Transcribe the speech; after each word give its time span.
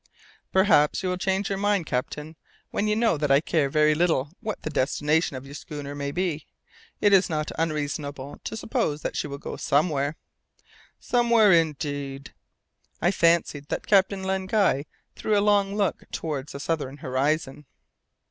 "Perhaps 0.51 1.03
you 1.03 1.09
will 1.09 1.17
change 1.17 1.47
your 1.47 1.59
mind, 1.59 1.85
captain, 1.85 2.35
when 2.71 2.87
you 2.87 2.95
know 2.95 3.17
that 3.17 3.29
I 3.29 3.39
care 3.39 3.69
very 3.69 3.93
little 3.93 4.33
what 4.39 4.63
the 4.63 4.71
destination 4.71 5.35
of 5.35 5.45
your 5.45 5.53
schooner 5.53 5.93
may 5.93 6.09
be. 6.11 6.47
It 7.01 7.13
is 7.13 7.29
not 7.29 7.51
unreasonable 7.55 8.39
to 8.45 8.57
suppose 8.57 9.03
that 9.03 9.15
she 9.15 9.27
will 9.27 9.37
go 9.37 9.57
somewhere" 9.57 10.15
"Somewhere 11.13 11.53
indeed." 11.53 12.33
I 12.99 13.11
fancied 13.11 13.67
that 13.69 13.85
Captain 13.85 14.23
Len 14.23 14.47
Guy 14.47 14.87
threw 15.15 15.37
a 15.37 15.39
long 15.39 15.75
look 15.75 16.09
towards 16.11 16.53
the 16.53 16.59
southern 16.59 16.97
horizon. 16.97 17.67